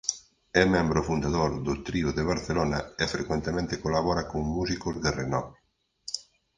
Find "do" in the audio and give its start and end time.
1.67-1.73